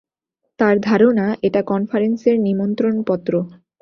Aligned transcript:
তাঁর 0.59 0.75
ধারণা, 0.79 1.27
এটা 1.47 1.61
কনফারেন্সের 1.63 2.35
নিমন্ত্রণপত্র। 2.39 3.33